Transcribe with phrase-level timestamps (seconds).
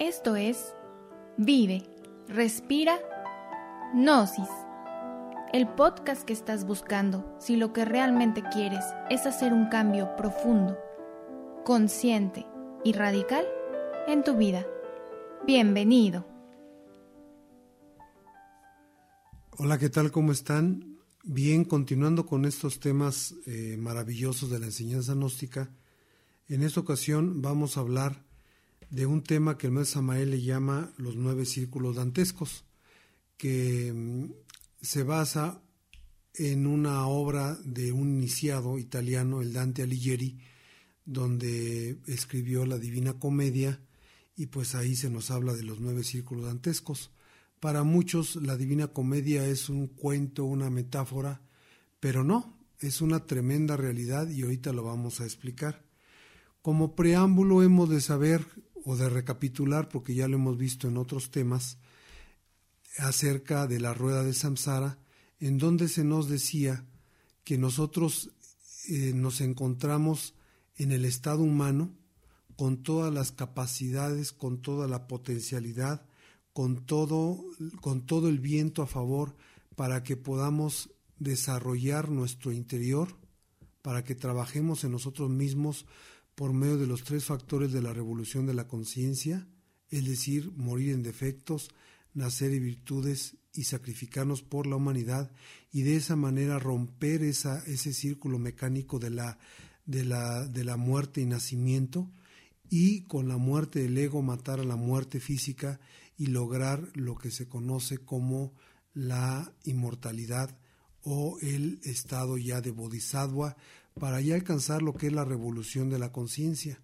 [0.00, 0.74] Esto es
[1.36, 1.82] Vive,
[2.26, 2.98] Respira,
[3.92, 4.48] Gnosis.
[5.52, 10.78] El podcast que estás buscando si lo que realmente quieres es hacer un cambio profundo,
[11.66, 12.46] consciente
[12.82, 13.44] y radical
[14.08, 14.66] en tu vida.
[15.46, 16.26] Bienvenido.
[19.58, 20.10] Hola, ¿qué tal?
[20.10, 20.96] ¿Cómo están?
[21.24, 25.68] Bien, continuando con estos temas eh, maravillosos de la enseñanza gnóstica,
[26.48, 28.29] en esta ocasión vamos a hablar
[28.90, 32.64] de un tema que el maestro Samael le llama los nueve círculos dantescos,
[33.36, 34.32] que mm,
[34.82, 35.62] se basa
[36.34, 40.38] en una obra de un iniciado italiano, el Dante Alighieri,
[41.04, 43.80] donde escribió la Divina Comedia
[44.36, 47.10] y pues ahí se nos habla de los nueve círculos dantescos.
[47.58, 51.42] Para muchos la Divina Comedia es un cuento, una metáfora,
[51.98, 55.84] pero no, es una tremenda realidad y ahorita lo vamos a explicar.
[56.62, 58.46] Como preámbulo hemos de saber
[58.90, 61.78] o de recapitular, porque ya lo hemos visto en otros temas,
[62.98, 64.98] acerca de la rueda de Samsara,
[65.38, 66.84] en donde se nos decía
[67.44, 68.32] que nosotros
[68.88, 70.34] eh, nos encontramos
[70.74, 71.92] en el estado humano
[72.56, 76.04] con todas las capacidades, con toda la potencialidad,
[76.52, 77.44] con todo,
[77.80, 79.36] con todo el viento a favor
[79.76, 83.16] para que podamos desarrollar nuestro interior,
[83.82, 85.86] para que trabajemos en nosotros mismos
[86.40, 89.46] por medio de los tres factores de la revolución de la conciencia,
[89.90, 91.68] es decir, morir en defectos,
[92.14, 95.30] nacer en virtudes y sacrificarnos por la humanidad
[95.70, 99.38] y de esa manera romper esa, ese círculo mecánico de la,
[99.84, 102.10] de, la, de la muerte y nacimiento
[102.70, 105.78] y con la muerte del ego matar a la muerte física
[106.16, 108.54] y lograr lo que se conoce como
[108.94, 110.56] la inmortalidad
[111.02, 113.58] o el estado ya de bodhisattva
[114.00, 116.80] para ya alcanzar lo que es la revolución de la conciencia.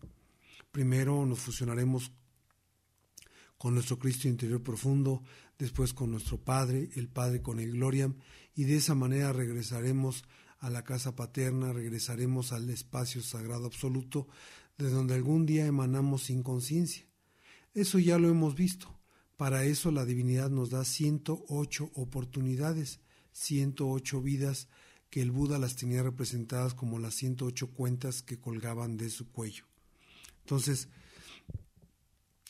[0.70, 2.12] Primero nos fusionaremos
[3.56, 5.22] con nuestro Cristo interior profundo,
[5.58, 8.18] después con nuestro Padre, el Padre con el Gloriam,
[8.54, 10.24] y de esa manera regresaremos
[10.58, 14.28] a la casa paterna, regresaremos al espacio sagrado absoluto,
[14.76, 17.06] de donde algún día emanamos sin conciencia.
[17.72, 18.94] Eso ya lo hemos visto.
[19.38, 23.00] Para eso la divinidad nos da 108 oportunidades,
[23.32, 24.68] 108 vidas
[25.16, 29.64] que el Buda las tenía representadas como las 108 cuentas que colgaban de su cuello.
[30.40, 30.90] Entonces,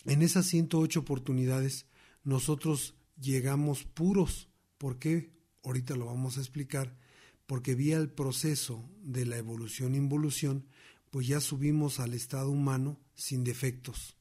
[0.04, 1.86] en esas 108 oportunidades,
[2.24, 4.48] nosotros llegamos puros.
[4.78, 5.30] ¿Por qué?
[5.62, 6.98] Ahorita lo vamos a explicar.
[7.46, 10.66] Porque vía el proceso de la evolución-involución,
[11.12, 14.16] pues ya subimos al estado humano sin defectos,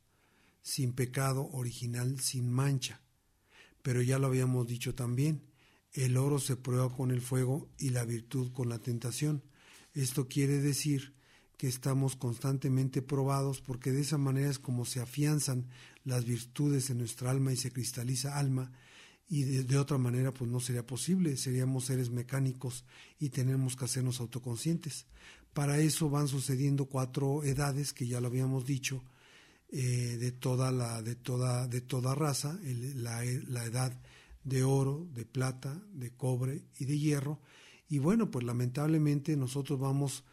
[0.61, 3.01] sin pecado original, sin mancha.
[3.81, 5.41] Pero ya lo habíamos dicho también,
[5.95, 9.43] el oro se prueba con el fuego y la virtud con la tentación.
[9.93, 11.13] Esto quiere decir
[11.57, 15.67] que estamos constantemente probados porque de esa manera es como se afianzan
[16.03, 18.73] las virtudes en nuestra alma y se cristaliza alma
[19.27, 22.85] y de, otra manera pues no sería posible, seríamos seres mecánicos
[23.17, 25.07] y tenemos que hacernos autoconscientes.
[25.53, 29.01] Para eso van sucediendo cuatro edades que ya lo habíamos dicho
[29.69, 33.97] eh, de toda la de toda de toda raza, la, la edad
[34.45, 37.41] de oro, de plata, de cobre y de hierro.
[37.89, 40.23] Y bueno, pues lamentablemente nosotros vamos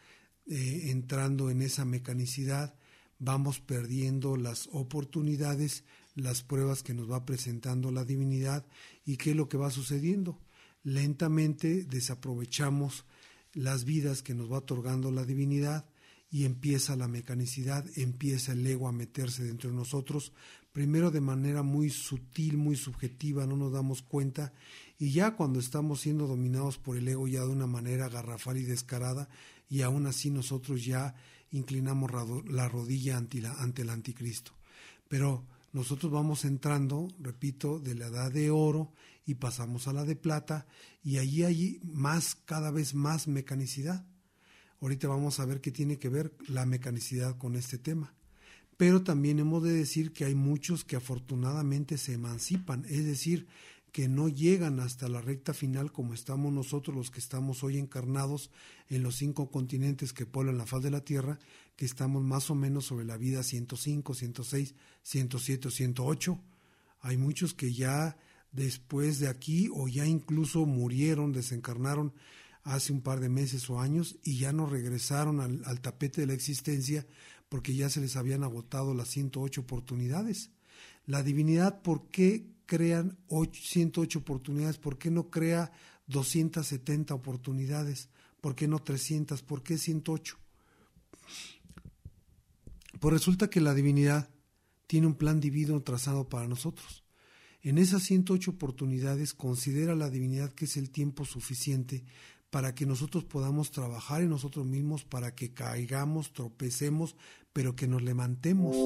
[0.47, 2.75] eh, entrando en esa mecanicidad,
[3.19, 5.85] vamos perdiendo las oportunidades,
[6.15, 8.67] las pruebas que nos va presentando la divinidad
[9.05, 10.39] y qué es lo que va sucediendo.
[10.85, 13.07] Lentamente desaprovechamos
[13.55, 15.87] las vidas que nos va otorgando la divinidad
[16.31, 20.33] y empieza la mecanicidad, empieza el ego a meterse dentro de nosotros,
[20.73, 24.53] primero de manera muy sutil, muy subjetiva, no nos damos cuenta,
[24.99, 28.63] y ya cuando estamos siendo dominados por el ego ya de una manera garrafal y
[28.63, 29.29] descarada,
[29.69, 31.15] y aún así nosotros ya
[31.51, 32.11] inclinamos
[32.47, 34.53] la rodilla ante, ante el anticristo.
[35.09, 38.93] Pero nosotros vamos entrando, repito, de la edad de oro
[39.25, 40.67] y pasamos a la de plata,
[41.03, 44.07] y allí hay más, cada vez más mecanicidad
[44.83, 48.17] Ahorita vamos a ver qué tiene que ver la mecanicidad con este tema.
[48.77, 53.47] Pero también hemos de decir que hay muchos que afortunadamente se emancipan, es decir,
[53.93, 58.51] que no llegan hasta la recta final como estamos nosotros los que estamos hoy encarnados
[58.89, 61.39] en los cinco continentes que poblan la faz de la Tierra,
[61.77, 66.41] que estamos más o menos sobre la vida 105, 106, 107 108.
[67.01, 68.17] Hay muchos que ya
[68.51, 72.15] después de aquí o ya incluso murieron, desencarnaron
[72.65, 76.35] hace un par de meses o años y ya no regresaron al, tapete de la
[76.35, 77.07] existencia
[77.53, 80.53] porque ya se les habían agotado las 108 oportunidades.
[81.05, 84.79] La divinidad, ¿por qué crean 108 oportunidades?
[84.79, 85.71] ¿Por qué no crea
[86.07, 88.09] 270 oportunidades?
[88.41, 89.43] ¿Por qué no 300?
[89.43, 90.39] ¿Por qué 108?
[92.99, 94.31] Pues resulta que la divinidad
[94.87, 97.05] tiene un plan divino trazado para nosotros.
[97.61, 102.03] En esas 108 oportunidades considera la divinidad que es el tiempo suficiente
[102.53, 107.17] para que nosotros podamos trabajar en nosotros mismos, para que caigamos, tropecemos,
[107.55, 108.77] pero que nos levantemos.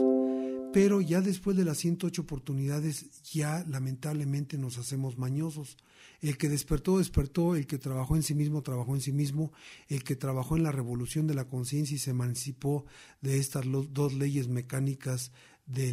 [0.72, 5.78] Pero ya después de las 108 oportunidades, ya lamentablemente nos hacemos mañosos.
[6.20, 9.52] El que despertó, despertó, el que trabajó en sí mismo, trabajó en sí mismo,
[9.88, 12.86] el que trabajó en la revolución de la conciencia y se emancipó
[13.20, 15.32] de estas dos leyes mecánicas
[15.66, 15.92] de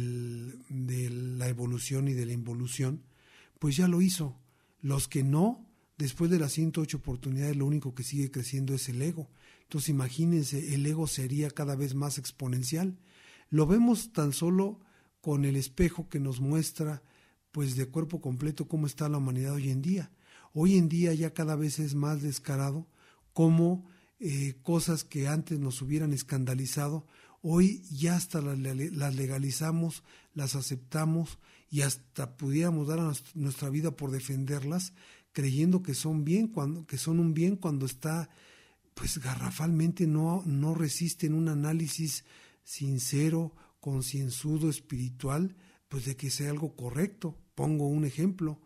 [1.10, 3.02] la evolución y de la involución,
[3.58, 4.38] pues ya lo hizo.
[4.80, 5.66] Los que no,
[5.98, 9.28] después de las 108 oportunidades, lo único que sigue creciendo es el ego.
[9.62, 12.98] Entonces imagínense, el ego sería cada vez más exponencial.
[13.50, 14.80] Lo vemos tan solo
[15.20, 17.02] con el espejo que nos muestra,
[17.50, 20.10] pues de cuerpo completo, cómo está la humanidad hoy en día.
[20.52, 22.86] Hoy en día ya cada vez es más descarado
[23.32, 23.86] cómo
[24.20, 27.06] eh, cosas que antes nos hubieran escandalizado,
[27.46, 30.02] Hoy ya hasta las, legalizamos,
[30.32, 31.38] las aceptamos
[31.68, 33.00] y hasta pudiéramos dar
[33.34, 34.94] nuestra vida por defenderlas,
[35.34, 38.30] creyendo que son bien cuando que son un bien cuando está
[38.94, 42.24] pues garrafalmente no no resisten un análisis
[42.62, 45.54] sincero, concienzudo, espiritual,
[45.88, 47.38] pues de que sea algo correcto.
[47.54, 48.60] Pongo un ejemplo,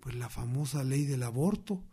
[0.00, 1.84] pues la famosa ley del aborto.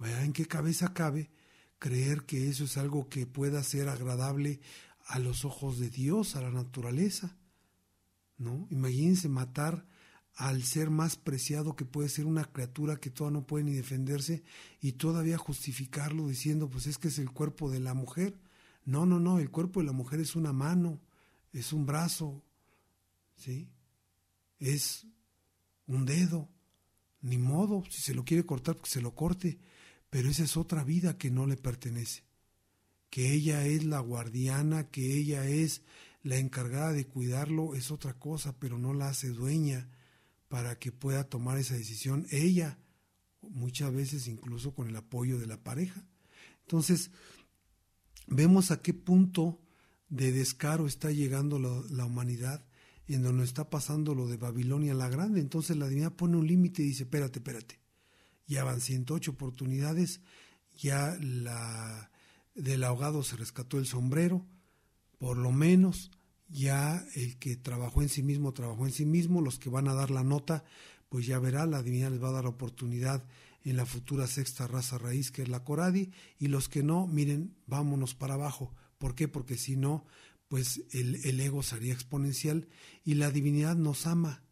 [0.00, 1.30] ¿En qué cabeza cabe
[1.78, 4.60] creer que eso es algo que pueda ser agradable
[5.06, 7.36] a los ojos de Dios, a la naturaleza.
[8.38, 8.66] ¿No?
[8.70, 9.86] Imagínense matar
[10.36, 14.44] al ser más preciado que puede ser una criatura que todavía no puede ni defenderse
[14.80, 18.38] y todavía justificarlo diciendo pues es que es el cuerpo de la mujer.
[18.84, 21.00] No, no, no, el cuerpo de la mujer es una mano,
[21.52, 22.44] es un brazo,
[23.34, 23.68] ¿sí?
[24.60, 25.06] Es
[25.86, 26.48] un dedo,
[27.22, 29.58] ni modo, si se lo quiere cortar, que se lo corte,
[30.10, 32.26] pero esa es otra vida que no le pertenece
[33.10, 35.82] que ella es la guardiana, que ella es
[36.22, 39.88] la encargada de cuidarlo, es otra cosa, pero no la hace dueña
[40.56, 42.78] para que pueda tomar esa decisión ella,
[43.42, 46.02] muchas veces incluso con el apoyo de la pareja.
[46.62, 47.10] Entonces,
[48.26, 49.60] vemos a qué punto
[50.08, 52.64] de descaro está llegando la, humanidad,
[53.06, 55.40] en donde está pasando lo de Babilonia la Grande.
[55.40, 57.78] Entonces la divinidad pone un límite y dice, espérate, espérate.
[58.46, 60.22] Ya van 108 oportunidades,
[60.74, 62.10] ya la,
[62.54, 64.46] del ahogado se rescató el sombrero,
[65.18, 66.12] por lo menos
[66.48, 69.94] ya el que trabajó en sí mismo, trabajó en sí mismo, los que van a
[69.94, 70.64] dar la nota,
[71.08, 73.24] pues ya verá, la divinidad les va a dar oportunidad
[73.64, 77.56] en la futura sexta raza raíz que es la Coradi, y los que no, miren,
[77.66, 78.74] vámonos para abajo.
[78.98, 79.28] ¿Por qué?
[79.28, 80.04] Porque si no,
[80.48, 82.68] pues el, el ego sería exponencial
[83.04, 84.44] y la divinidad nos ama.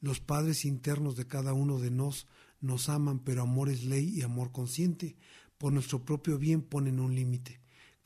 [0.00, 2.26] Los padres internos de cada uno de nos
[2.60, 5.16] nos aman, pero amor es ley y amor consciente
[5.58, 7.59] por nuestro propio bien ponen un límite.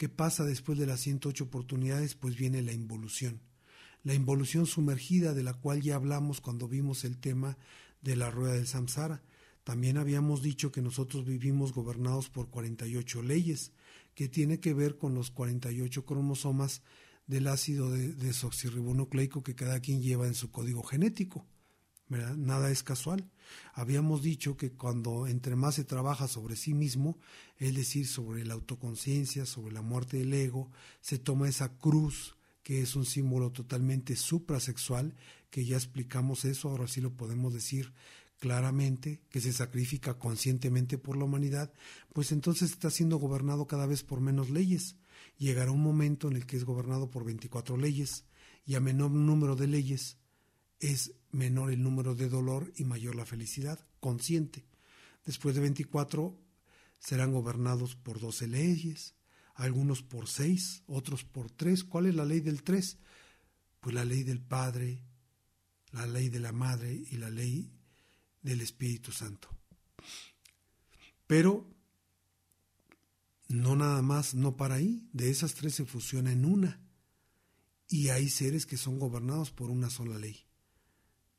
[0.04, 2.14] ¿Qué pasa después de las 108 oportunidades?
[2.14, 3.40] Pues viene la involución.
[4.02, 7.56] La involución sumergida de la cual ya hablamos cuando vimos el tema
[8.02, 9.22] de la rueda del samsara.
[9.62, 13.72] También habíamos dicho que nosotros vivimos gobernados por 48 leyes,
[14.14, 16.82] que tiene que ver con los 48 cromosomas
[17.26, 21.46] del ácido desoxirribonucleico que cada quien lleva en su código genético.
[22.08, 23.30] Nada es casual.
[23.72, 27.18] Habíamos dicho que cuando entre más se trabaja sobre sí mismo,
[27.58, 30.70] es decir, sobre la autoconciencia, sobre la muerte del ego,
[31.00, 35.14] se toma esa cruz que es un símbolo totalmente suprasexual,
[35.50, 37.92] que ya explicamos eso, ahora sí lo podemos decir
[38.38, 41.72] claramente, que se sacrifica conscientemente por la humanidad,
[42.12, 44.96] pues entonces está siendo gobernado cada vez por menos leyes.
[45.38, 48.24] Llegará un momento en el que es gobernado por 24 leyes
[48.66, 50.18] y a menor número de leyes
[50.80, 54.64] es menor el número de dolor y mayor la felicidad consciente.
[55.24, 56.38] Después de 24
[56.98, 59.14] serán gobernados por 12 leyes,
[59.54, 61.84] algunos por 6, otros por 3.
[61.84, 62.98] ¿Cuál es la ley del 3?
[63.80, 65.02] Pues la ley del Padre,
[65.92, 67.72] la ley de la Madre y la ley
[68.42, 69.48] del Espíritu Santo.
[71.26, 71.70] Pero
[73.48, 76.80] no nada más, no para ahí, de esas tres se fusiona en una.
[77.88, 80.46] Y hay seres que son gobernados por una sola ley.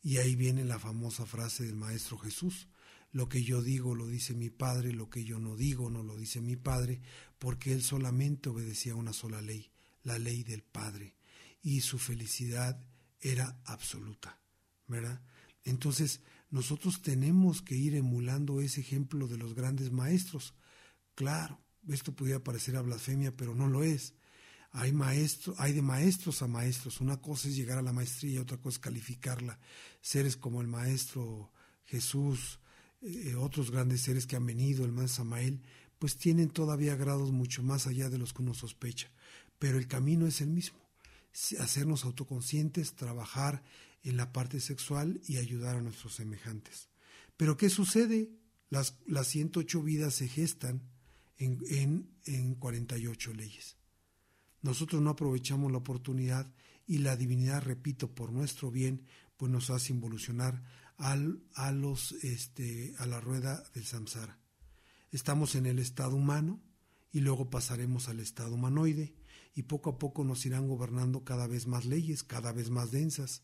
[0.06, 2.68] Y ahí viene la famosa frase del Maestro Jesús,
[3.12, 6.16] lo que yo digo lo dice mi Padre, lo que yo no digo no lo
[6.16, 7.02] dice mi Padre,
[7.40, 9.72] porque él solamente obedecía una sola ley,
[10.04, 11.16] la ley del Padre,
[11.64, 12.80] y su felicidad
[13.20, 14.40] era absoluta,
[14.88, 15.24] ¿verdad?
[15.64, 16.22] Entonces,
[16.52, 20.54] nosotros tenemos que ir emulando ese ejemplo de los grandes maestros.
[21.16, 21.60] Claro,
[21.90, 24.14] esto pudiera parecer a blasfemia, pero no lo es.
[24.78, 27.00] Hay maestros, hay de maestros a maestros.
[27.00, 29.58] Una cosa es llegar a la maestría otra cosa es calificarla.
[30.02, 31.50] Seres como el maestro
[31.86, 32.60] Jesús,
[33.02, 35.62] eh, otros grandes seres que han venido, el man Samael,
[35.98, 39.10] pues tienen todavía grados mucho más allá de los que uno sospecha.
[39.60, 40.80] Pero el camino es el mismo.
[41.60, 43.64] hacernos autoconscientes, trabajar
[44.04, 46.90] en la parte sexual y ayudar a nuestros semejantes.
[47.38, 48.30] Pero ¿qué sucede?
[48.70, 50.82] Las, las 108 vidas se gestan
[51.38, 53.78] en, en, en 48 leyes.
[54.66, 56.52] Nosotros no aprovechamos la oportunidad
[56.88, 59.06] y la divinidad, repito, por nuestro bien,
[59.38, 60.64] pues nos hace involucionar
[60.98, 64.40] al, a, los, este, a la rueda del samsara.
[65.12, 66.60] Estamos en el estado humano
[67.12, 69.14] y luego pasaremos al estado humanoide
[69.54, 73.44] y poco a poco nos irán gobernando cada vez más leyes, cada vez más densas.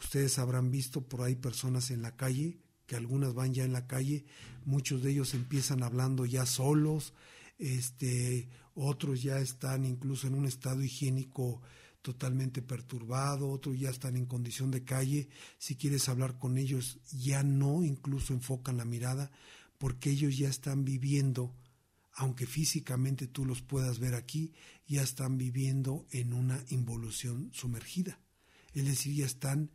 [0.00, 3.86] Ustedes habrán visto por ahí personas en la calle, que algunas van ya en la
[3.86, 4.24] calle,
[4.64, 7.12] muchos de ellos empiezan hablando ya solos,
[7.58, 11.62] este, otros ya están incluso en un estado higiénico
[12.02, 15.28] totalmente perturbado, otros ya están en condición de calle,
[15.58, 19.30] si quieres hablar con ellos ya no incluso enfocan la mirada
[19.78, 21.54] porque ellos ya están viviendo,
[22.12, 24.52] aunque físicamente tú los puedas ver aquí,
[24.86, 28.20] ya están viviendo en una involución sumergida,
[28.74, 29.70] es decir, ya están,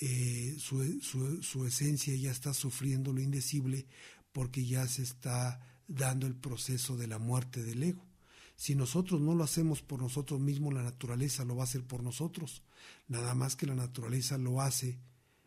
[0.00, 3.86] eh, su, su, su esencia ya está sufriendo lo indecible
[4.32, 8.09] porque ya se está dando el proceso de la muerte del ego.
[8.60, 12.02] Si nosotros no lo hacemos por nosotros mismos, la naturaleza lo va a hacer por
[12.02, 12.62] nosotros.
[13.08, 15.00] Nada más que la naturaleza lo hace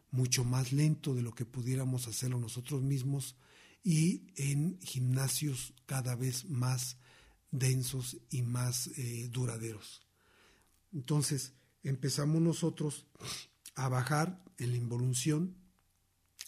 [0.10, 3.36] mucho más lento de lo que pudiéramos hacerlo nosotros mismos
[3.84, 6.98] y en gimnasios cada vez más
[7.52, 10.02] densos y más eh, duraderos.
[10.92, 11.54] Entonces
[11.84, 13.06] empezamos nosotros
[13.76, 15.56] a bajar en la involución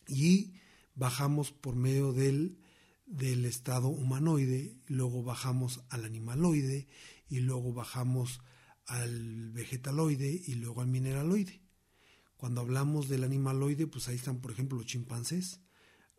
[0.07, 0.55] y
[0.95, 2.57] bajamos por medio del
[3.05, 6.87] del estado humanoide, luego bajamos al animaloide
[7.29, 8.41] y luego bajamos
[8.85, 11.61] al vegetaloide y luego al mineraloide.
[12.37, 15.61] Cuando hablamos del animaloide, pues ahí están, por ejemplo, los chimpancés,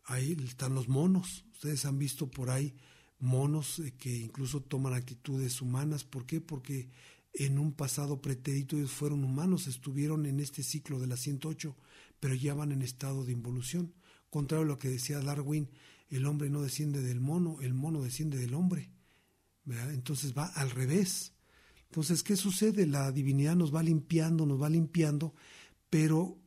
[0.05, 1.45] ahí están los monos.
[1.53, 2.75] Ustedes han visto por ahí
[3.19, 6.03] monos eh, que incluso toman actitudes humanas.
[6.03, 6.41] ¿Por qué?
[6.41, 6.89] Porque
[7.33, 11.75] en un pasado pretérito ellos fueron humanos, estuvieron en este ciclo de la 108,
[12.19, 13.93] pero ya van en estado de involución.
[14.29, 15.69] Contrario a lo que decía Darwin,
[16.09, 18.91] el hombre no desciende del mono, el mono desciende del hombre.
[19.91, 21.33] Entonces va al revés.
[21.85, 22.85] Entonces, ¿qué sucede?
[22.85, 25.33] La divinidad nos va limpiando, nos va limpiando,
[25.89, 26.39] pero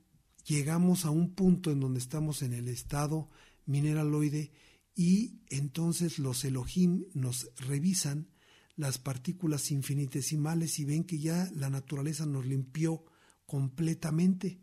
[0.44, 3.28] llegamos a un punto en donde estamos en el estado
[3.66, 4.52] mineraloide
[4.94, 8.28] y entonces los Elohim nos revisan
[8.76, 13.04] las partículas infinitesimales y ven que ya la naturaleza nos limpió
[13.46, 14.60] completamente,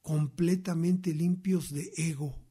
[0.00, 2.41] completamente limpios de ego,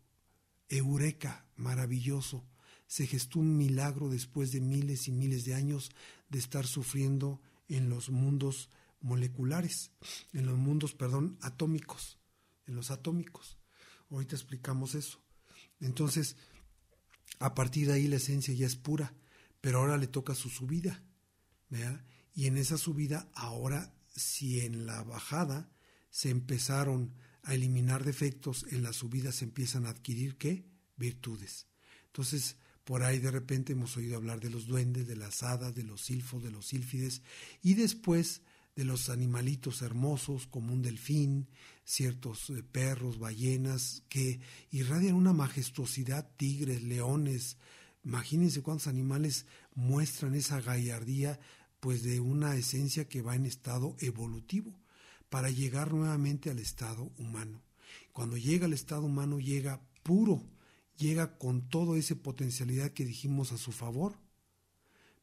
[0.78, 2.44] eureka, maravilloso.
[2.88, 5.92] Se gestó un milagro después de miles y miles de años
[6.30, 8.70] de estar sufriendo en los mundos
[9.01, 9.92] moleculares,
[10.34, 12.20] en los mundos, perdón, atómicos,
[12.68, 13.58] en los atómicos.
[14.10, 15.22] Ahorita explicamos eso.
[15.80, 16.36] Entonces,
[17.40, 19.13] a partir de ahí la esencia ya es pura,
[19.62, 21.04] pero ahora le toca su subida.
[22.34, 25.72] Y en esa subida, ahora, si en la bajada
[26.10, 30.65] se empezaron a eliminar defectos, en la subida se empiezan a adquirir qué?
[30.98, 31.67] Virtudes.
[32.07, 35.83] Entonces, por ahí de repente hemos oído hablar de los duendes, de las hadas, de
[35.83, 37.21] los silfos, de los sílfides,
[37.62, 38.41] y después
[38.75, 41.50] de los animalitos hermosos como un delfín,
[41.83, 44.39] ciertos eh, perros, ballenas, que
[44.71, 47.57] irradian una majestuosidad, tigres, leones.
[48.03, 49.45] Imagínense cuántos animales
[49.75, 51.39] muestran esa gallardía,
[51.79, 54.74] pues de una esencia que va en estado evolutivo,
[55.32, 57.64] para llegar nuevamente al estado humano.
[58.12, 60.44] Cuando llega al estado humano, llega puro,
[60.98, 64.20] llega con toda esa potencialidad que dijimos a su favor,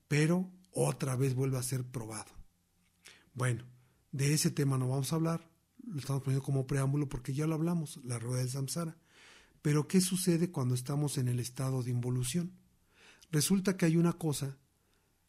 [0.09, 2.33] pero otra vez vuelve a ser probado.
[3.35, 3.65] Bueno,
[4.11, 5.51] de ese tema no vamos a hablar,
[5.87, 8.97] lo estamos poniendo como preámbulo porque ya lo hablamos, la rueda del samsara.
[9.61, 12.59] Pero ¿qué sucede cuando estamos en el estado de involución?
[13.31, 14.57] Resulta que hay una cosa,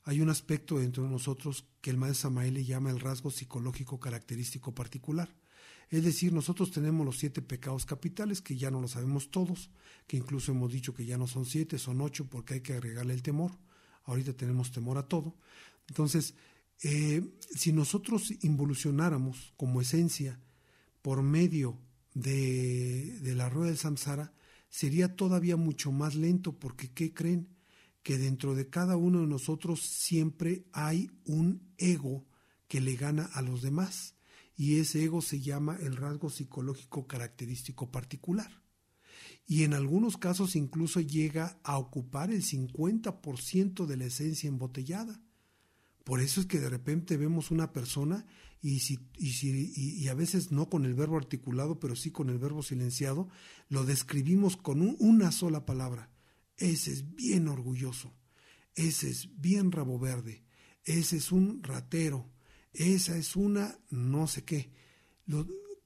[0.09, 3.99] hay un aspecto dentro de nosotros que el maestro Samael le llama el rasgo psicológico
[3.99, 5.29] característico particular.
[5.91, 9.69] Es decir, nosotros tenemos los siete pecados capitales, que ya no lo sabemos todos,
[10.07, 13.13] que incluso hemos dicho que ya no son siete, son ocho, porque hay que agregarle
[13.13, 13.51] el temor.
[14.05, 15.35] Ahorita tenemos temor a todo.
[15.87, 16.33] Entonces,
[16.81, 17.23] eh,
[17.55, 20.39] si nosotros involucionáramos como esencia
[21.03, 21.77] por medio
[22.15, 24.33] de, de la rueda del samsara,
[24.69, 27.58] sería todavía mucho más lento, porque ¿qué creen?
[28.09, 32.25] Que dentro de cada uno de nosotros siempre hay un ego
[32.67, 34.15] que le gana a los demás
[34.57, 38.63] y ese ego se llama el rasgo psicológico característico particular.
[39.45, 45.21] Y en algunos casos incluso llega a ocupar el 50% de la esencia embotellada.
[46.03, 48.25] Por eso es que de repente vemos una persona
[48.59, 52.63] y, si, y, a veces no con el verbo articulado, pero sí con el verbo
[52.63, 53.29] silenciado,
[53.67, 56.09] lo describimos con una sola palabra.
[56.59, 58.13] Ese es bien orgulloso,
[58.75, 60.43] ese es bien rabo verde,
[60.83, 62.29] ese es un ratero,
[62.73, 64.69] esa es una no sé qué.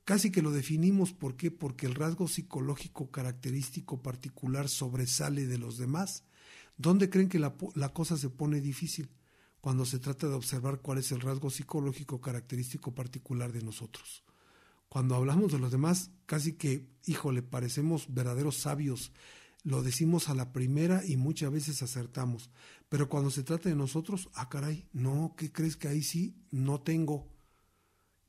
[0.03, 1.51] casi que lo definimos, ¿por qué?
[1.51, 6.23] Porque el rasgo psicológico característico particular sobresale de los demás.
[6.75, 9.11] ¿Dónde creen que la, la cosa se pone difícil?
[9.61, 14.23] Cuando se trata de observar cuál es el rasgo psicológico característico particular de nosotros.
[14.89, 19.11] Cuando hablamos de los demás, casi que, híjole, parecemos verdaderos sabios
[19.63, 22.49] lo decimos a la primera y muchas veces acertamos.
[22.89, 26.35] Pero cuando se trata de nosotros, ah, caray, no, ¿qué crees que ahí sí?
[26.51, 27.31] No tengo.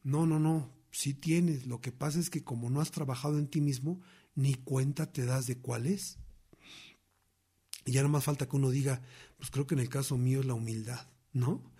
[0.02, 1.66] No, no, no, sí tienes.
[1.66, 4.00] Lo que pasa es que como no has trabajado en ti mismo,
[4.34, 6.18] ni cuenta te das de cuál es.
[7.84, 9.02] Y ya no más falta que uno diga,
[9.36, 11.72] pues creo que en el caso mío es la humildad, ¿no?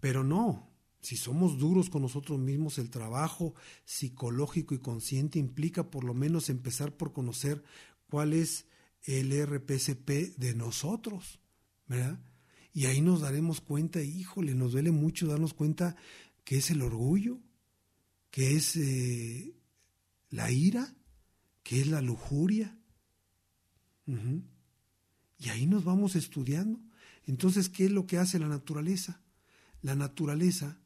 [0.00, 6.04] Pero no, si somos duros con nosotros mismos, el trabajo psicológico y consciente implica por
[6.04, 7.64] lo menos empezar por conocer
[8.08, 8.66] cuál es
[9.04, 11.40] el RPCP de nosotros,
[11.86, 12.20] ¿verdad?
[12.72, 15.96] Y ahí nos daremos cuenta, híjole, nos duele mucho darnos cuenta
[16.44, 17.40] que es el orgullo,
[18.30, 19.54] que es eh,
[20.30, 20.94] la ira,
[21.62, 22.78] que es la lujuria.
[25.38, 26.80] Y ahí nos vamos estudiando.
[27.26, 29.22] Entonces, ¿qué es lo que hace la naturaleza?
[29.82, 30.80] La naturaleza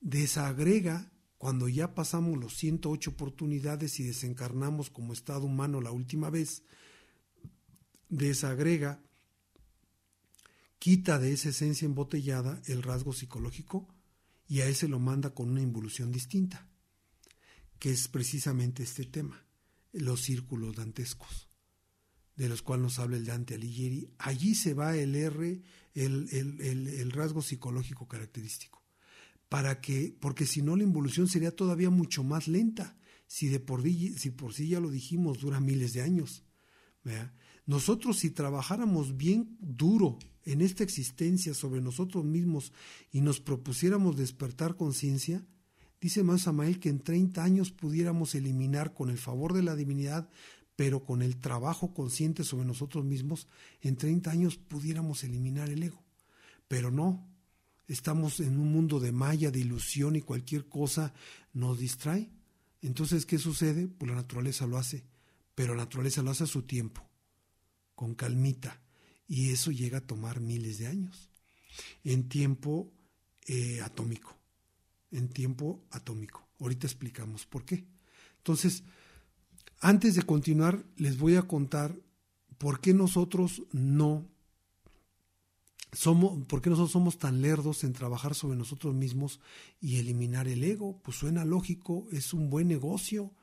[0.00, 6.64] desagrega cuando ya pasamos los 108 oportunidades y desencarnamos como estado humano la última vez,
[8.10, 9.02] desagrega,
[10.78, 13.88] quita de esa esencia embotellada el rasgo psicológico
[14.46, 16.68] y a ese lo manda con una involución distinta,
[17.78, 19.46] que es precisamente este tema,
[19.92, 21.48] los círculos dantescos,
[22.36, 24.10] de los cuales nos habla el Dante Alighieri.
[24.18, 25.62] Allí se va el R,
[25.94, 28.82] el, el rasgo psicológico característico,
[29.48, 33.82] para que, porque si no la involución sería todavía mucho más lenta, si de por,
[33.84, 36.42] si por sí ya lo dijimos, dura miles de años.
[37.70, 42.72] Nosotros si trabajáramos bien duro en esta existencia sobre nosotros mismos
[43.12, 45.46] y nos propusiéramos despertar conciencia,
[46.00, 50.28] dice más Samael que en 30 años pudiéramos eliminar con el favor de la divinidad,
[50.74, 53.46] pero con el trabajo consciente sobre nosotros mismos,
[53.82, 56.02] en 30 años pudiéramos eliminar el ego.
[56.66, 57.24] Pero no,
[57.86, 61.14] estamos en un mundo de malla, de ilusión y cualquier cosa
[61.52, 62.32] nos distrae.
[62.82, 63.86] Entonces, ¿qué sucede?
[63.86, 65.04] Pues la naturaleza lo hace,
[65.54, 67.09] pero la naturaleza lo hace a su tiempo
[68.00, 68.80] con calmita,
[69.28, 71.28] y eso llega a tomar miles de años,
[72.02, 72.90] en tiempo
[73.46, 74.34] eh, atómico,
[75.10, 76.48] en tiempo atómico.
[76.58, 77.84] Ahorita explicamos por qué.
[78.38, 78.84] Entonces,
[79.80, 81.94] antes de continuar, les voy a contar
[82.56, 84.26] por qué nosotros no
[85.92, 89.40] somos, por qué nosotros somos tan lerdos en trabajar sobre nosotros mismos
[89.78, 90.98] y eliminar el ego.
[91.02, 93.34] Pues suena lógico, es un buen negocio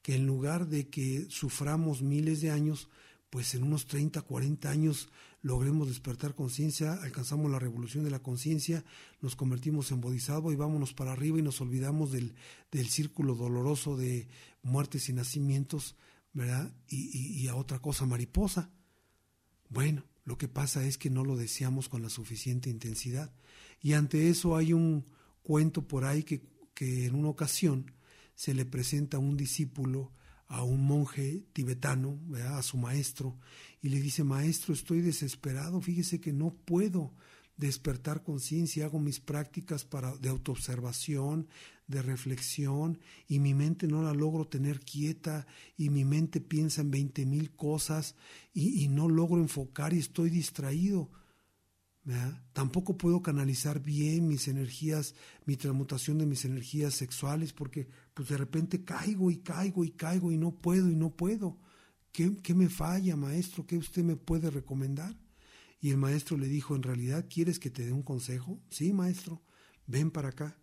[0.00, 2.88] que en lugar de que suframos miles de años,
[3.36, 5.10] pues en unos 30, 40 años
[5.42, 8.82] logremos despertar conciencia, alcanzamos la revolución de la conciencia,
[9.20, 12.34] nos convertimos en bodhisattva y vámonos para arriba y nos olvidamos del,
[12.72, 14.26] del círculo doloroso de
[14.62, 15.96] muertes y nacimientos,
[16.32, 16.74] ¿verdad?
[16.88, 18.70] Y, y a otra cosa mariposa.
[19.68, 23.34] Bueno, lo que pasa es que no lo deseamos con la suficiente intensidad.
[23.82, 25.04] Y ante eso hay un
[25.42, 26.40] cuento por ahí que,
[26.72, 27.92] que en una ocasión
[28.34, 30.10] se le presenta a un discípulo
[30.48, 32.20] a un monje tibetano,
[32.54, 33.38] a su maestro,
[33.82, 37.12] y le dice, maestro, estoy desesperado, fíjese que no puedo
[37.56, 41.48] despertar conciencia, hago mis prácticas para, de autoobservación,
[41.86, 46.90] de reflexión, y mi mente no la logro tener quieta, y mi mente piensa en
[46.90, 48.14] veinte mil cosas,
[48.52, 51.10] y, y no logro enfocar y estoy distraído.
[52.52, 58.38] Tampoco puedo canalizar bien mis energías, mi transmutación de mis energías sexuales, porque pues de
[58.38, 61.58] repente caigo y caigo y caigo y no puedo y no puedo.
[62.12, 63.66] ¿Qué, qué me falla, maestro?
[63.66, 65.14] ¿Qué usted me puede recomendar?
[65.82, 68.58] Y el maestro le dijo, ¿en realidad quieres que te dé un consejo?
[68.70, 69.42] Sí, maestro,
[69.86, 70.58] ven para acá.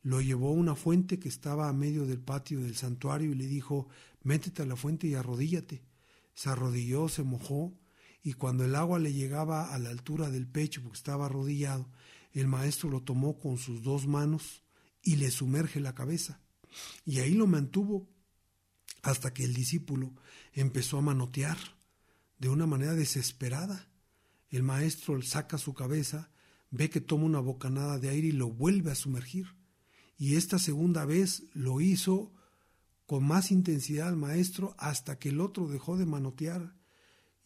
[0.00, 3.46] Lo llevó a una fuente que estaba a medio del patio del santuario y le
[3.46, 3.88] dijo,
[4.22, 5.84] métete a la fuente y arrodíllate.
[6.32, 7.78] Se arrodilló, se mojó,
[8.22, 11.90] y cuando el agua le llegaba a la altura del pecho porque estaba arrodillado,
[12.32, 14.62] el maestro lo tomó con sus dos manos
[15.02, 16.40] y le sumerge la cabeza.
[17.04, 18.08] Y ahí lo mantuvo
[19.02, 20.14] hasta que el discípulo
[20.52, 21.58] empezó a manotear
[22.38, 23.88] de una manera desesperada.
[24.50, 26.30] El maestro saca su cabeza,
[26.70, 29.46] ve que toma una bocanada de aire y lo vuelve a sumergir.
[30.18, 32.32] Y esta segunda vez lo hizo
[33.06, 36.74] con más intensidad al maestro hasta que el otro dejó de manotear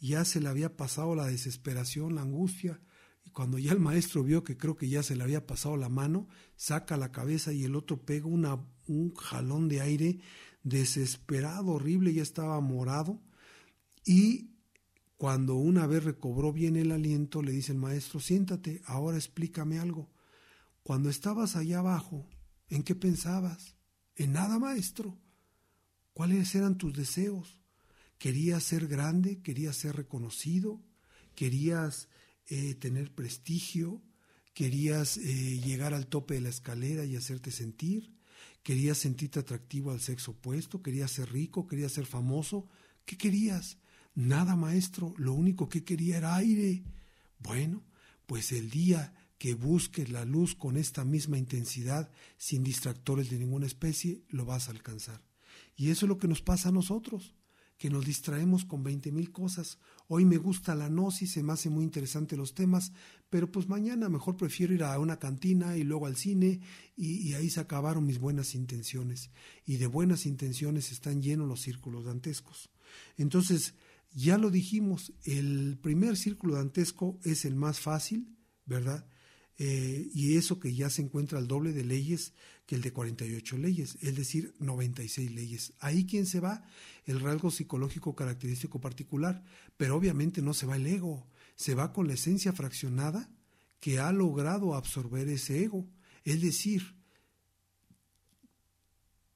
[0.01, 2.81] ya se le había pasado la desesperación, la angustia,
[3.23, 5.91] y cuando ya el maestro vio que creo que ya se le había pasado la
[5.91, 10.21] mano, saca la cabeza y el otro pega una, un jalón de aire
[10.63, 13.21] desesperado, horrible, ya estaba morado,
[14.05, 14.51] y
[15.17, 20.11] cuando una vez recobró bien el aliento, le dice el maestro, siéntate, ahora explícame algo.
[20.83, 22.27] cuando estabas allá abajo,
[22.69, 23.77] ¿en qué pensabas?
[24.17, 25.19] En nada, maestro.
[26.15, 27.61] ¿Cuáles eran tus deseos?
[28.19, 29.41] ¿Querías ser grande?
[29.43, 30.83] ¿Querías ser reconocido?
[31.35, 32.09] ¿Querías
[32.47, 34.03] eh, tener prestigio?
[34.53, 38.13] ¿Querías eh, llegar al tope de la escalera y hacerte sentir?
[38.63, 40.83] ¿Querías sentirte atractivo al sexo opuesto?
[40.83, 41.67] ¿Querías ser rico?
[41.67, 42.69] ¿Querías ser famoso?
[43.05, 43.79] ¿Qué querías?
[44.15, 45.15] Nada, maestro.
[45.17, 46.85] Lo único que quería era aire.
[47.39, 47.83] Bueno,
[48.27, 53.67] pues el día que busques la luz con esta misma intensidad, sin distractores de ninguna
[53.67, 55.25] especie, lo vas a alcanzar.
[55.75, 57.35] Y eso es lo que nos pasa a nosotros,
[57.81, 59.79] que nos distraemos con veinte mil cosas.
[60.07, 62.93] Hoy me gusta la gnosis, se me hace muy interesante los temas,
[63.31, 66.61] pero pues mañana mejor prefiero ir a una cantina y luego al cine
[66.95, 69.31] y, y ahí se acabaron mis buenas intenciones.
[69.65, 72.69] Y de buenas intenciones están llenos los círculos dantescos.
[73.17, 73.73] Entonces,
[74.13, 79.07] ya lo dijimos, el primer círculo dantesco es el más fácil, ¿verdad?
[79.59, 82.33] Eh, y eso que ya se encuentra al doble de leyes
[82.67, 85.73] que el de 48 leyes, es decir, 96 leyes.
[85.81, 86.63] Ahí quién se va,
[87.05, 89.43] el rasgo psicológico característico particular,
[89.77, 93.29] pero obviamente no se va el ego, se va con la esencia fraccionada
[93.81, 95.87] que ha logrado absorber ese ego.
[96.25, 96.95] Es decir,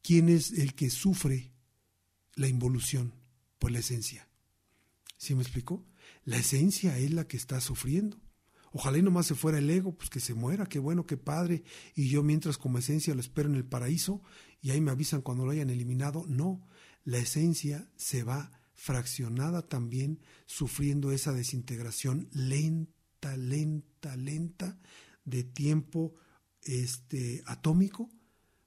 [0.01, 1.51] ¿quién es el que sufre
[2.37, 3.15] la involución?
[3.59, 4.29] Pues la esencia.
[5.17, 5.85] ¿Sí me explicó?
[6.25, 8.21] La esencia es la que está sufriendo.
[8.77, 11.63] Ojalá y nomás se fuera el ego, pues que se muera, qué bueno, qué padre.
[11.95, 14.21] Y yo mientras como esencia lo espero en el paraíso
[14.61, 16.25] y ahí me avisan cuando lo hayan eliminado.
[16.27, 16.67] No,
[17.05, 24.77] la esencia se va fraccionada también, sufriendo esa desintegración lenta, lenta, lenta
[25.25, 26.15] de tiempo
[26.63, 28.11] este, atómico.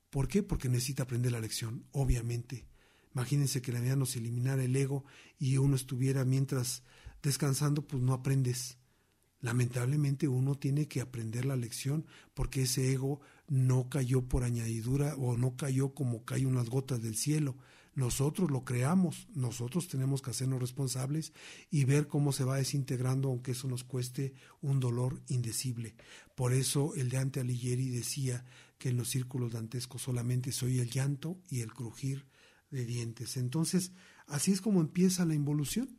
[0.10, 0.42] ¿Por qué?
[0.42, 2.66] Porque necesita aprender la lección, obviamente.
[3.14, 5.04] Imagínense que la vida nos eliminara el ego
[5.38, 6.84] y uno estuviera mientras
[7.22, 8.78] descansando, pues no aprendes
[9.40, 15.38] Lamentablemente uno tiene que aprender la lección porque ese ego no cayó por añadidura o
[15.38, 17.56] no cayó como caen unas gotas del cielo.
[17.94, 21.34] Nosotros lo creamos, nosotros tenemos que hacernos responsables
[21.72, 25.96] y ver cómo se va desintegrando aunque eso nos cueste un dolor indecible.
[26.36, 28.46] Por eso el de Ante Alighieri decía
[28.78, 32.28] que en los círculos dantescos solamente soy el llanto y el crujir
[32.70, 33.38] de dientes.
[33.38, 33.92] Entonces,
[34.28, 35.98] así es como empieza la involución.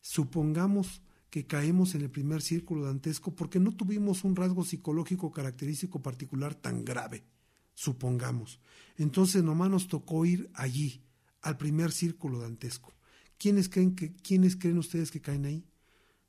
[0.00, 1.02] Supongamos
[1.36, 6.54] que caemos en el primer círculo dantesco porque no tuvimos un rasgo psicológico característico particular
[6.54, 7.26] tan grave,
[7.74, 8.58] supongamos.
[8.96, 11.04] Entonces nomás nos tocó ir allí,
[11.42, 12.94] al primer círculo dantesco.
[13.36, 15.66] ¿Quiénes creen, que, ¿Quiénes creen ustedes que caen ahí?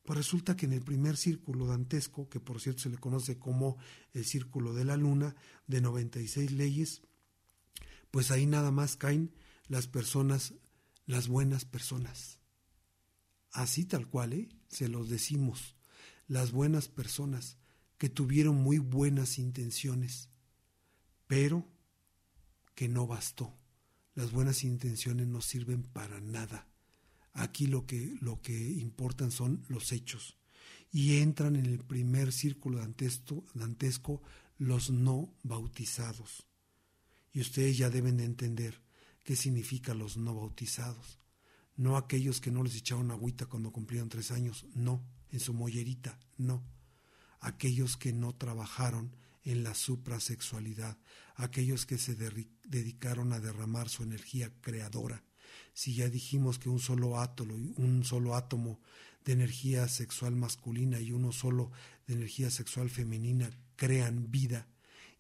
[0.04, 3.78] Pues resulta que en el primer círculo dantesco, que por cierto se le conoce como
[4.12, 7.02] el círculo de la luna, de 96 leyes,
[8.12, 9.34] pues ahí nada más caen
[9.70, 10.54] las personas,
[11.06, 12.37] las buenas personas.
[13.58, 14.50] Así tal cual, ¿eh?
[14.68, 15.76] se los decimos,
[16.28, 17.58] las buenas personas
[17.98, 20.30] que tuvieron muy buenas intenciones,
[21.26, 21.68] pero
[22.76, 23.58] que no bastó.
[24.14, 26.68] Las buenas intenciones no sirven para nada.
[27.34, 30.38] Aquí lo que, lo que importan son los hechos.
[30.92, 34.22] Y entran en el primer círculo dantesco, dantesco
[34.60, 36.46] los no bautizados.
[37.34, 38.84] Y ustedes ya deben de entender
[39.24, 41.18] qué significa los no bautizados
[41.78, 46.20] no aquellos que no les echaron agüita cuando cumplieron tres años, no, en su mollerita,
[46.38, 46.64] no,
[47.40, 50.98] aquellos que no trabajaron en la suprasexualidad,
[51.36, 55.24] aquellos que se dedicaron a derramar su energía creadora.
[55.74, 58.82] Si ya dijimos que un solo átomo, un solo átomo
[59.24, 61.72] de energía sexual masculina y uno solo
[62.08, 64.68] de energía sexual femenina crean vida,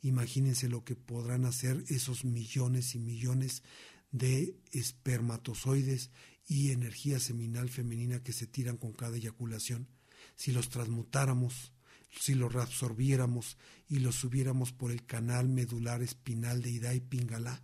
[0.01, 3.63] imagínense lo que podrán hacer esos millones y millones
[4.11, 6.11] de espermatozoides
[6.47, 9.87] y energía seminal femenina que se tiran con cada eyaculación,
[10.35, 11.73] si los transmutáramos,
[12.19, 13.57] si los reabsorbiéramos
[13.89, 17.63] y los subiéramos por el canal medular espinal de Ida y Pingala,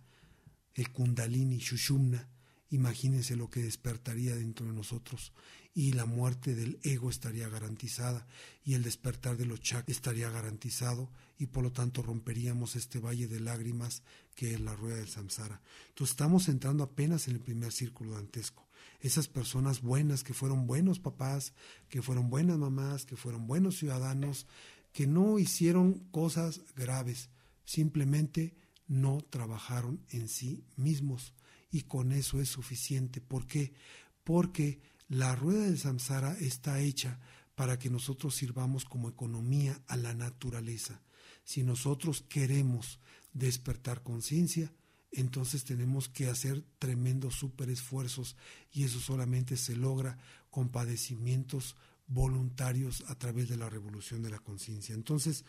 [0.74, 2.28] el Kundalini Shushumna,
[2.70, 5.32] imagínense lo que despertaría dentro de nosotros
[5.74, 8.26] y la muerte del ego estaría garantizada
[8.64, 13.26] y el despertar de los chak estaría garantizado y por lo tanto romperíamos este valle
[13.26, 14.02] de lágrimas
[14.36, 15.60] que es la rueda del samsara.
[15.88, 18.64] Entonces estamos entrando apenas en el primer círculo dantesco
[19.04, 21.52] esas personas buenas, que fueron buenos papás,
[21.90, 24.46] que fueron buenas mamás, que fueron buenos ciudadanos,
[24.92, 27.28] que no hicieron cosas graves,
[27.66, 28.56] simplemente
[28.86, 31.34] no trabajaron en sí mismos.
[31.70, 33.20] Y con eso es suficiente.
[33.20, 33.74] ¿Por qué?
[34.22, 37.20] Porque la rueda del samsara está hecha
[37.54, 41.02] para que nosotros sirvamos como economía a la naturaleza.
[41.44, 43.00] Si nosotros queremos
[43.32, 44.72] despertar conciencia,
[45.12, 48.36] entonces tenemos que hacer tremendos super esfuerzos
[48.72, 50.18] y eso solamente se logra
[50.50, 54.94] con padecimientos voluntarios a través de la revolución de la conciencia.
[54.94, 55.44] Entonces,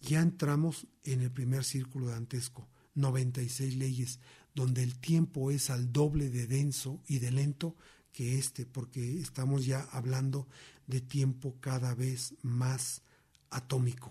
[0.00, 4.20] ya entramos en el primer círculo dantesco, 96 leyes,
[4.54, 7.76] donde el tiempo es al doble de denso y de lento
[8.16, 10.48] que este, porque estamos ya hablando
[10.86, 13.02] de tiempo cada vez más
[13.50, 14.10] atómico.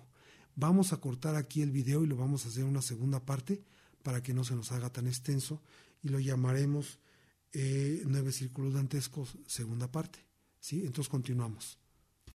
[0.55, 3.63] Vamos a cortar aquí el video y lo vamos a hacer una segunda parte
[4.03, 5.59] para que no se nos haga tan extenso
[6.03, 6.99] y lo llamaremos
[7.51, 10.19] eh, Nueve Círculos Dantescos, segunda parte.
[10.59, 10.85] ¿sí?
[10.85, 11.79] Entonces continuamos.